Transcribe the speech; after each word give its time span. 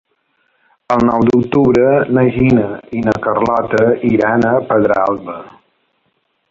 El 0.95 1.03
nou 1.09 1.25
d'octubre 1.27 1.91
na 2.19 2.23
Gina 2.39 2.65
i 3.01 3.05
na 3.09 3.15
Carlota 3.27 3.85
iran 4.15 4.51
a 4.55 4.59
Pedralba. 4.73 5.37